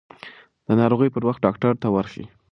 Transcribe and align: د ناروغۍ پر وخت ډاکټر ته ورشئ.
د 0.67 0.69
ناروغۍ 0.79 1.09
پر 1.13 1.23
وخت 1.27 1.39
ډاکټر 1.45 1.73
ته 1.81 1.87
ورشئ. 1.95 2.25